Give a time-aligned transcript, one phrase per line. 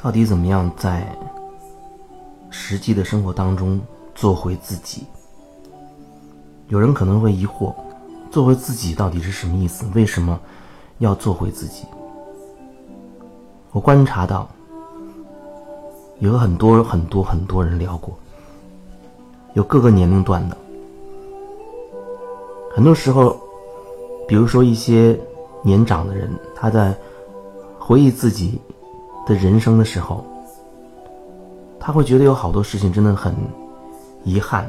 [0.00, 1.04] 到底怎么样在
[2.50, 3.80] 实际的生活当中
[4.14, 5.04] 做回自己？
[6.68, 7.74] 有人可能会疑惑，
[8.30, 9.84] 做回自己到底是什么意思？
[9.94, 10.38] 为什么
[10.98, 11.84] 要做回自己？
[13.72, 14.48] 我观察到，
[16.20, 18.16] 有很多很多很多人聊过，
[19.54, 20.56] 有各个年龄段的。
[22.72, 23.36] 很多时候，
[24.28, 25.18] 比如说一些
[25.62, 26.96] 年长的人，他在
[27.80, 28.60] 回忆自己
[29.28, 30.24] 的人生的时候，
[31.78, 33.34] 他会觉得有好多事情真的很
[34.24, 34.66] 遗憾，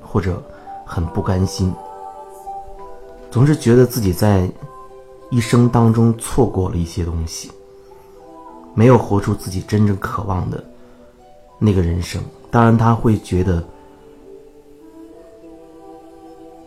[0.00, 0.40] 或者
[0.86, 1.74] 很不甘心，
[3.28, 4.48] 总是觉得自己在
[5.30, 7.50] 一生当中错过了一些东西，
[8.72, 10.64] 没有活出自己真正渴望的
[11.58, 12.22] 那个人生。
[12.52, 13.62] 当然，他会觉得。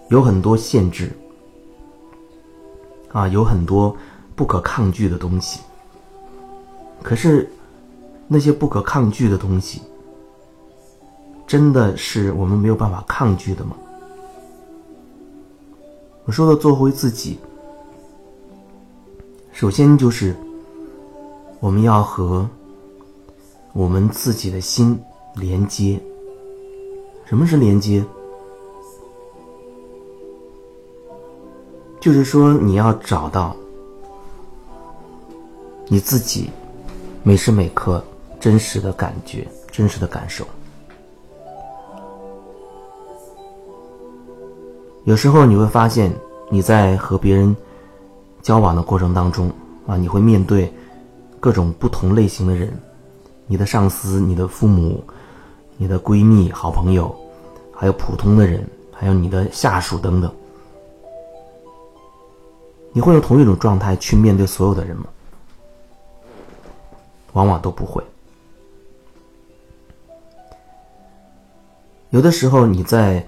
[0.10, 1.10] 有很多限制，
[3.14, 3.96] 啊，有很多
[4.36, 5.62] 不可抗拒的东西。
[7.04, 7.50] 可是，
[8.28, 9.82] 那些不可抗拒的东西，
[11.46, 13.76] 真的是我们没有办法抗拒的吗？
[16.26, 17.40] 我说的做回自己，
[19.52, 20.36] 首先就是
[21.60, 22.48] 我们要和
[23.74, 24.98] 我们自己的心
[25.36, 26.00] 连接。
[27.26, 28.06] 什么是连接？
[32.00, 33.56] 就是说，你要找到
[35.88, 36.50] 你自己
[37.24, 38.04] 每时每刻
[38.40, 40.44] 真实的感觉、真实的感受。
[45.04, 46.12] 有时候你会发现，
[46.50, 47.56] 你在和别人
[48.42, 49.52] 交往的过程当中
[49.86, 50.74] 啊，你会面对
[51.40, 52.74] 各种不同类型的人：
[53.46, 55.04] 你的上司、你的父母、
[55.78, 57.16] 你的闺蜜、好朋友，
[57.72, 60.32] 还有普通的人，还有你的下属等等。
[62.94, 65.06] 你会用同一种状态去面对所有的人吗？
[67.34, 68.04] 往往都不会。
[72.10, 73.26] 有的时候你在，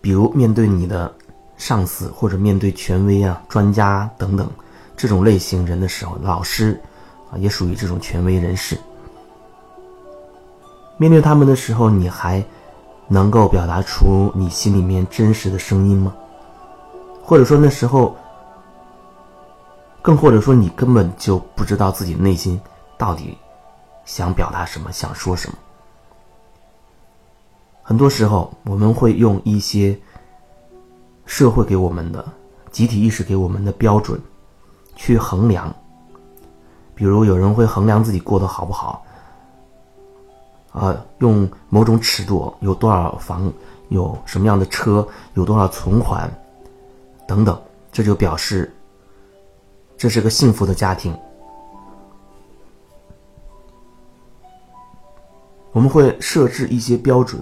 [0.00, 1.12] 比如面对你的
[1.56, 4.48] 上司或者面对权威啊、专家等等
[4.96, 6.80] 这种类型人的时候，老师
[7.30, 8.78] 啊也属于这种权威人士。
[10.96, 12.44] 面对他们的时候，你还
[13.08, 16.14] 能够表达出你心里面真实的声音吗？
[17.22, 18.16] 或者说那时候？
[20.00, 22.58] 更或者说，你根本就不知道自己内心
[22.98, 23.38] 到底
[24.04, 25.56] 想表达什么，想说什么。
[27.82, 29.98] 很多时候，我们会用一些
[31.24, 32.22] 社会给我们的、
[32.70, 34.20] 集体意识给我们的标准
[34.96, 35.74] 去衡量。
[36.94, 39.06] 比如，有人会衡量自己过得好不好，
[40.72, 43.50] 啊，用某种尺度，有多少房，
[43.88, 46.28] 有什么样的车，有多少存款，
[47.26, 47.58] 等等，
[47.92, 48.74] 这就表示。
[49.96, 51.16] 这是个幸福的家庭。
[55.78, 57.40] 我们会设置一些标准，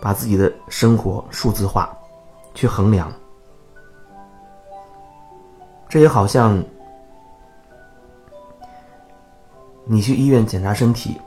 [0.00, 1.94] 把自己的生活数字化，
[2.54, 3.12] 去衡量。
[5.86, 6.64] 这也好像
[9.84, 11.20] 你去医院检查身体，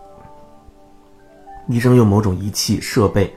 [1.67, 3.31] 医生用某种仪器设备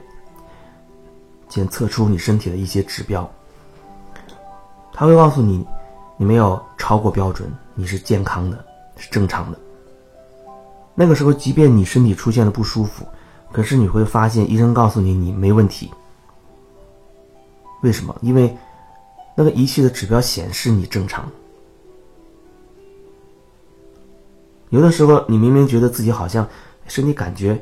[1.47, 3.29] 检测出你身体的一些指标，
[4.91, 5.63] 他会告诉你。
[6.17, 8.65] 你没有超过标准，你是健康的，
[8.97, 9.59] 是正常的。
[10.95, 13.05] 那个时候，即便你身体出现了不舒服，
[13.51, 15.91] 可是你会发现医生告诉你你没问题。
[17.81, 18.15] 为什么？
[18.21, 18.55] 因为
[19.35, 21.29] 那个仪器的指标显示你正常。
[24.69, 26.47] 有的时候，你明明觉得自己好像
[26.87, 27.59] 身体感觉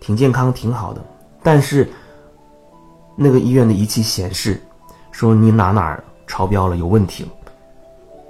[0.00, 1.04] 挺健康、挺好的，
[1.42, 1.88] 但是
[3.16, 4.60] 那个医院的仪器显示
[5.10, 7.30] 说你哪哪超标了，有问题了。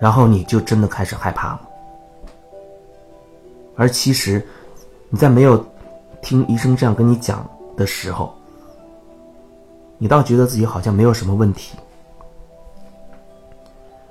[0.01, 1.61] 然后你就真的开始害怕了，
[3.81, 4.47] 而其实
[5.09, 5.65] 你在没有
[6.21, 7.49] 听医生这样跟你讲
[7.79, 8.31] 的时候，
[9.97, 11.79] 你倒觉得自己好像没有什么问题。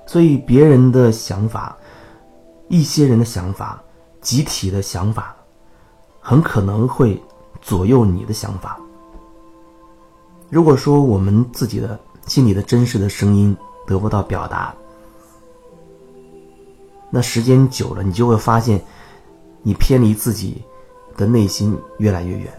[0.08, 1.78] 所以别人的想法、
[2.68, 3.80] 一些人的想法、
[4.22, 5.36] 集体的想法，
[6.20, 7.22] 很可能会
[7.62, 8.80] 左右你的想法。
[10.50, 13.56] 如果说我们自己的心里的真实的声音
[13.86, 14.74] 得不到表达，
[17.12, 18.84] 那时间久了，你就会发现，
[19.62, 20.64] 你偏离自己
[21.18, 22.52] 的内心越来越远。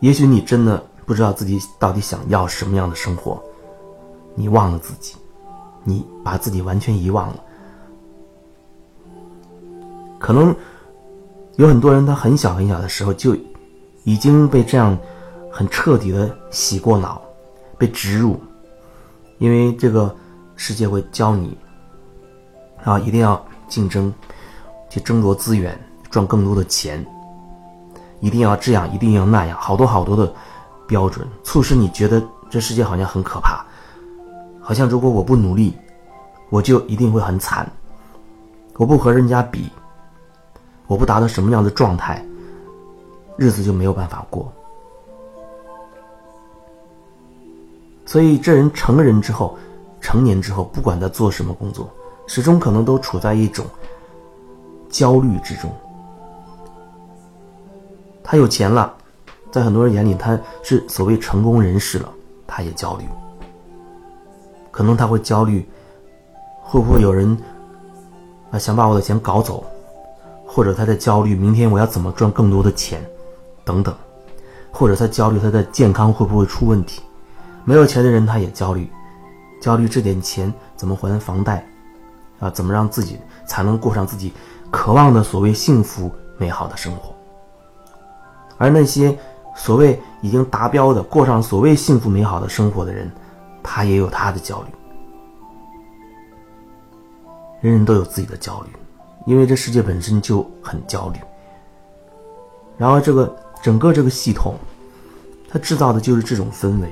[0.00, 3.42] 也许你真的不知道自己到底想要什么样的生活，
[4.34, 5.16] 你忘了自己，
[5.84, 7.42] 你把自己完全遗忘了。
[10.18, 10.54] 可能
[11.56, 13.36] 有很多人，他很小很小的时候就
[14.04, 14.98] 已经被这样
[15.50, 17.22] 很彻底的洗过脑，
[17.78, 18.38] 被植入，
[19.38, 20.14] 因为这个。
[20.56, 21.58] 世界会教你，
[22.84, 24.12] 啊，一定要竞争，
[24.88, 25.76] 去争夺资源，
[26.10, 27.04] 赚更多的钱。
[28.20, 30.32] 一定要这样，一定要那样，好多好多的
[30.86, 33.64] 标准，促使你觉得这世界好像很可怕，
[34.60, 35.76] 好像如果我不努力，
[36.50, 37.70] 我就一定会很惨。
[38.76, 39.70] 我不和人家比，
[40.86, 42.24] 我不达到什么样的状态，
[43.36, 44.50] 日子就没有办法过。
[48.06, 49.56] 所以，这人成人之后，
[50.00, 51.88] 成年之后，不管他做什么工作，
[52.26, 53.64] 始终可能都处在一种
[54.88, 55.70] 焦虑之中。
[58.22, 58.94] 他有钱了，
[59.52, 62.08] 在很多人眼里他是所谓成功人士了，
[62.46, 63.04] 他也焦虑。
[64.70, 65.68] 可能他会焦虑，
[66.62, 67.36] 会不会有人
[68.50, 69.62] 啊想把我的钱搞走，
[70.46, 73.04] 或者他在焦虑明天我要怎么赚更多的钱，
[73.64, 73.94] 等等，
[74.72, 77.02] 或者他焦虑他的健康会不会出问题。
[77.64, 78.90] 没有钱的人，他也焦虑，
[79.60, 81.64] 焦虑这点钱怎么还房贷，
[82.44, 84.30] 啊，怎么让自己才能过上自己
[84.70, 87.14] 渴望的所谓幸福美好的生活。
[88.58, 89.18] 而那些
[89.56, 93.10] 所谓已经达标的、过上所谓幸福美好的生活的人，
[93.62, 94.68] 他也有他的焦虑。
[97.62, 98.70] 人人都有自己的焦虑，
[99.26, 101.18] 因为这世界本身就很焦虑。
[102.76, 104.54] 然后，这个整个这个系统，
[105.48, 106.88] 它制造的就是这种氛围。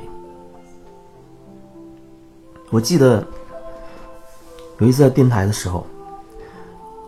[2.71, 3.27] 我记得
[4.79, 5.87] 有一次在电台的时候，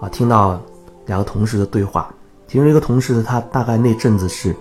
[0.01, 0.61] 啊，听到
[1.07, 2.13] 两个同事的对话。
[2.47, 4.55] 其中一个同事他大概那阵子是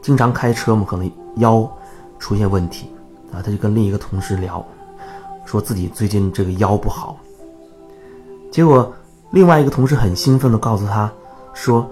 [0.00, 1.70] 经常开车嘛，可能腰
[2.18, 2.90] 出现问题
[3.32, 4.64] 啊，他就跟另一个同事聊，
[5.44, 7.16] 说自己最近这个腰不好。
[8.50, 8.92] 结果
[9.30, 11.10] 另外一个同事很兴奋的告诉他
[11.54, 11.88] 说：“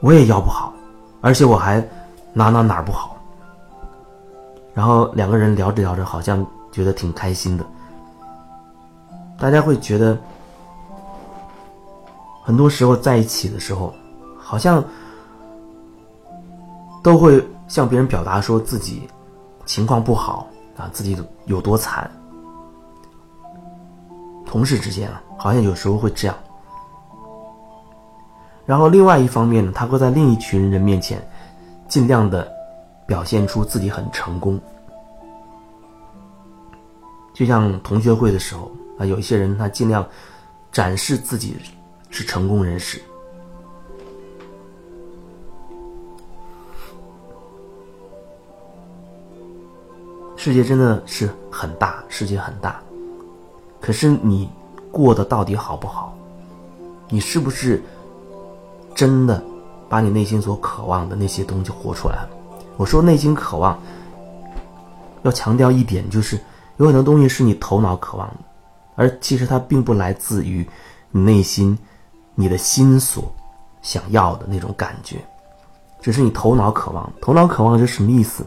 [0.00, 0.72] 我也腰不好，
[1.20, 1.80] 而且我还
[2.32, 3.16] 哪哪哪儿不好。”
[4.72, 7.64] 然后两个人聊着聊着，好像觉得挺开心的。
[9.42, 10.16] 大家会觉得，
[12.44, 13.92] 很多时候在一起的时候，
[14.38, 14.84] 好像
[17.02, 19.02] 都会向别人表达说自己
[19.66, 20.46] 情况不好
[20.76, 22.08] 啊，自己有多惨。
[24.46, 26.36] 同事之间啊，好像有时候会这样。
[28.64, 31.20] 然后另外一方面呢，他会在另一群人面前
[31.88, 32.46] 尽量的。
[33.04, 34.58] 表现出自己很成功，
[37.34, 38.70] 就像同学会的时候
[39.06, 40.06] 有一些人他尽量
[40.70, 41.56] 展示自己
[42.10, 43.00] 是成功人士。
[50.36, 52.82] 世界真的是很大，世界很大，
[53.80, 54.50] 可是你
[54.90, 56.16] 过得到底好不好？
[57.08, 57.80] 你是不是
[58.92, 59.40] 真的
[59.88, 62.28] 把你内心所渴望的那些东西活出来了？
[62.76, 63.80] 我说内心渴望，
[65.22, 66.40] 要强调一点，就是
[66.78, 68.34] 有很多东西是你头脑渴望的，
[68.94, 70.66] 而其实它并不来自于
[71.10, 71.78] 你内心、
[72.34, 73.32] 你的心所
[73.82, 75.16] 想要的那种感觉，
[76.00, 77.12] 只是你头脑渴望。
[77.20, 78.46] 头脑渴望是什么意思？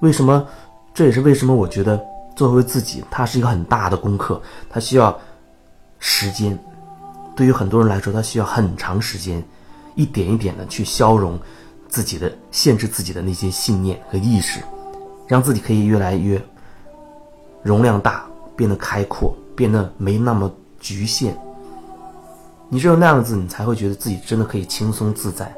[0.00, 0.46] 为什么？
[0.94, 2.00] 这也是为什么我觉得
[2.34, 5.16] 做回自己，它是一个很大的功课，它需要
[5.98, 6.58] 时间。
[7.36, 9.42] 对于很多人来说，它需要很长时间，
[9.94, 11.38] 一点一点的去消融。
[11.90, 14.60] 自己的限制自己的那些信念和意识，
[15.26, 16.38] 让自己可以越来越
[17.62, 18.26] 容量大，
[18.58, 21.38] 变得开阔，变得没那么局限。
[22.68, 25.54] 你只有那样子，你才会觉得自己真的可以轻松自在。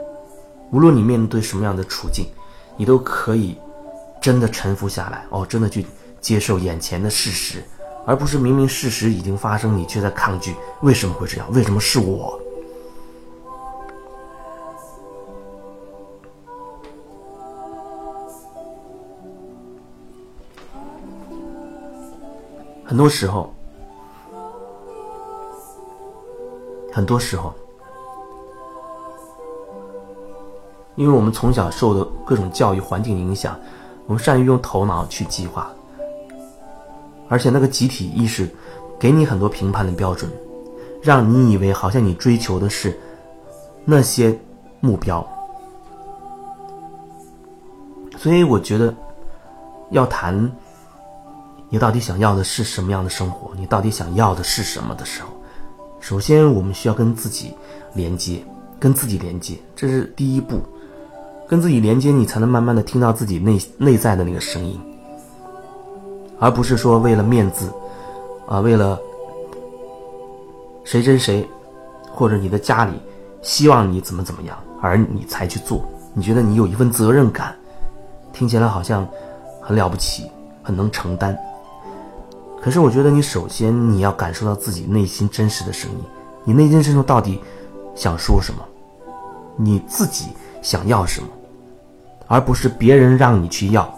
[0.71, 2.27] 无论你面对什么样的处境，
[2.77, 3.57] 你都可以
[4.21, 5.87] 真的臣服下来，哦，真的去
[6.21, 7.65] 接受眼前的事实，
[8.07, 10.55] 而不是明明事实已经发生，你却在抗拒。
[10.83, 11.51] 为什么会这样？
[11.53, 12.39] 为什么是我？
[22.91, 23.55] 很多时候，
[26.93, 27.55] 很多时候，
[30.97, 33.57] 因为我们从小受的各种教育环境影响，
[34.07, 35.71] 我们善于用头脑去计划，
[37.29, 38.51] 而且那个集体意识
[38.99, 40.29] 给你很多评判的标准，
[41.01, 42.99] 让你以为好像你追求的是
[43.85, 44.37] 那些
[44.81, 45.25] 目标，
[48.17, 48.93] 所以我觉得
[49.91, 50.51] 要谈。
[51.71, 53.53] 你到底想要的是什么样的生活？
[53.57, 55.29] 你到底想要的是什么的时候，
[56.01, 57.55] 首先我们需要跟自己
[57.95, 58.45] 连接，
[58.79, 60.61] 跟自己连接，这是第一步。
[61.49, 64.81] 跟自己连接，你才能慢慢的听到自己内内在的那个声音，
[66.39, 67.73] 而不是说为了面子，
[68.47, 68.99] 啊，为了
[70.85, 71.49] 谁谁谁，
[72.13, 72.93] 或者你的家里
[73.43, 75.85] 希望你怎么怎么样，而你才去做。
[76.15, 77.55] 你觉得你有一份责任感，
[78.33, 79.05] 听起来好像
[79.61, 80.31] 很了不起，
[80.63, 81.37] 很能承担。
[82.63, 85.99] 可是我觉得你首先你要感受到自己内心真实的声音，
[86.45, 87.41] 你内心深处到底
[87.95, 88.63] 想说什么，
[89.57, 90.27] 你自己
[90.61, 91.29] 想要什么，
[92.27, 93.93] 而不是别人让你去要。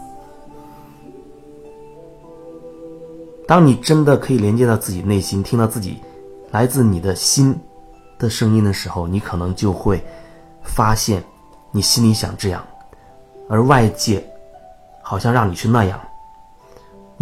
[3.48, 5.98] 当你真的可以连接到自己内心，听到自己
[6.52, 7.58] 来自你的心
[8.16, 10.02] 的声音的时候，你可能就会
[10.62, 11.22] 发现，
[11.72, 12.64] 你心里想这样，
[13.48, 14.24] 而外界
[15.02, 16.00] 好像让你去那样，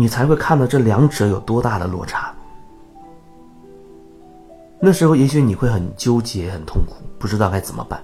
[0.01, 2.35] 你才会看到这两者有多大的落差。
[4.81, 8.03] 那时候也许你会很纠结、很痛苦，不知道该怎么办，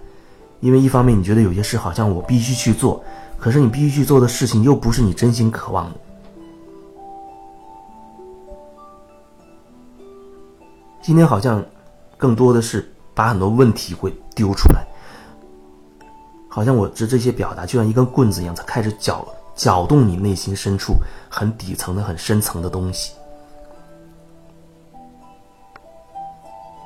[0.60, 3.02] 因为一方面你觉得有些事好像我必须去做，
[3.38, 5.96] 可是你必须去做的事情又不是你真心渴望的。
[11.00, 11.64] 今天好像
[12.18, 14.86] 更多的是把很多问题会丢出来，
[16.46, 20.94] 好像我这这些表达就像一根棍子一样，在开始搅了搅动你内心深处
[21.28, 23.14] 很底层的、很深层的东西，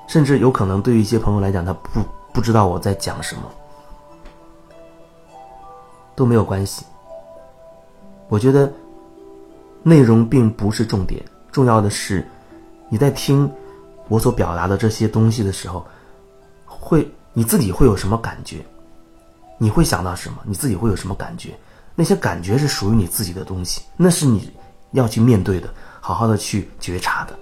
[0.08, 2.00] 甚至有可能对于一些朋友来讲，他不
[2.32, 3.42] 不知道我在讲什么，
[6.14, 6.86] 都没有关系。
[8.28, 8.72] 我觉得
[9.82, 12.26] 内容并不是重点，重要的是
[12.88, 13.52] 你在听。
[14.08, 15.86] 我所表达的这些东西的时候，
[16.66, 18.56] 会你自己会有什么感觉？
[19.56, 20.38] 你会想到什么？
[20.44, 21.56] 你自己会有什么感觉？
[22.00, 24.50] 那些感觉是属于你自己的东西，那是你
[24.92, 25.69] 要去面对的，
[26.00, 27.38] 好好的去觉察的。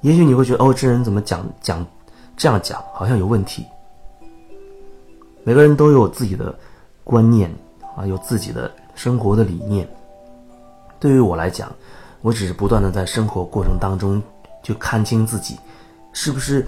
[0.00, 1.84] 也许你会觉得，哦，这人怎么讲讲
[2.36, 3.66] 这样讲，好像有问题。
[5.42, 6.56] 每个人都有自己的
[7.02, 7.52] 观念
[7.96, 9.88] 啊，有自己的生活的理念。
[11.00, 11.68] 对于我来讲，
[12.20, 14.22] 我只是不断的在生活过程当中。
[14.62, 15.58] 就看清自己，
[16.12, 16.64] 是不是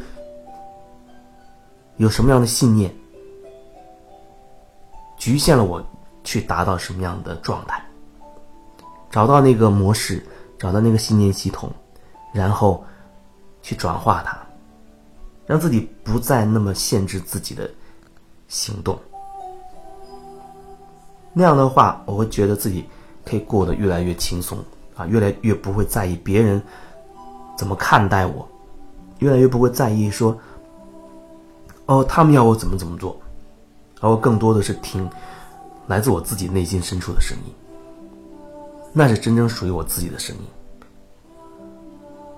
[1.99, 2.93] 有什么样的信念
[5.17, 5.83] 局限了我
[6.27, 7.81] 去达到什么样的状态？
[9.11, 10.27] 找到那个模式，
[10.59, 11.71] 找到那个信念系统，
[12.35, 12.85] 然后
[13.63, 14.37] 去转化它，
[15.47, 17.71] 让自己不再那么限制自己的
[18.49, 18.99] 行动。
[21.33, 22.85] 那样的话，我会觉得自己
[23.25, 24.59] 可以过得越来越轻松
[24.97, 26.61] 啊，越来越不会在意别人。
[27.57, 28.47] 怎么看待我？
[29.21, 30.37] 越来越不会在意说，
[31.87, 33.19] 哦，他们要我怎么怎么做，
[34.01, 35.09] 而我更多的是听
[35.87, 37.53] 来自我自己内心深处的声音，
[38.93, 40.43] 那是真正属于我自己的声音。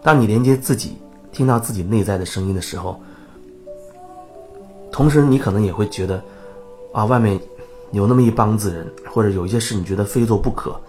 [0.03, 0.99] 当你连接自己，
[1.33, 3.01] 听到自己内在的声音的时候，
[4.91, 6.23] 同时你可能也会觉得，
[6.93, 7.41] 啊，外面
[7.93, 10.81] 有那么一帮子人，或者有一些事你觉得非做不可，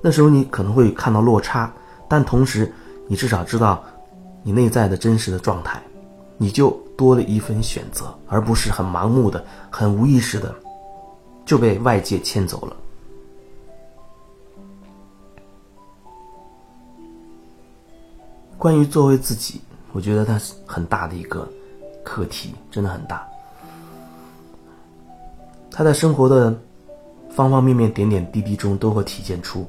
[0.00, 1.72] 那时候你可能会看到落差，
[2.08, 2.72] 但同时。
[3.10, 3.82] 你至少知道
[4.42, 5.82] 你内在的真实的状态，
[6.36, 10.54] 你就多了一份选择，而不是很盲目的、很无意识的
[11.48, 12.76] 就被外界牵走了。
[18.58, 19.62] 关于作为自己，
[19.92, 21.48] 我觉得它是很大的一个
[22.04, 23.26] 课题，真的很大。
[25.70, 26.54] 他在生活的
[27.30, 29.64] 方方面面、点点滴滴中都会体现出。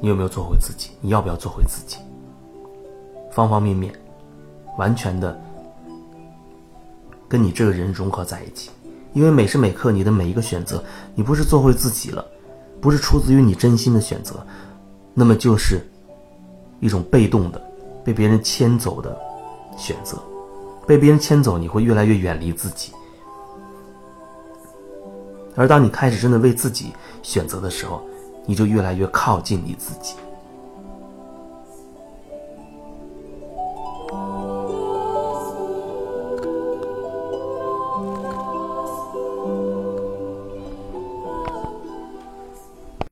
[0.00, 0.90] 你有没有做回自己？
[1.00, 1.98] 你要不要做回自己？
[3.30, 3.94] 方方面面，
[4.78, 5.40] 完全的
[7.34, 8.70] 跟你这个人融合在一起。
[9.12, 10.80] 因为每时每刻你的每一个选择，
[11.16, 12.24] 你不是做回自己了，
[12.80, 14.46] 不是出自于你真心的选择，
[15.14, 15.84] 那么就是
[16.78, 17.60] 一种被动的、
[18.04, 19.18] 被别人牵走的
[19.76, 20.16] 选择。
[20.86, 22.92] 被别人牵走，你会越来越远离自己。
[25.56, 28.00] 而当你开始真的为自己选择的时候，
[28.46, 30.14] 你就越来越靠近你自己。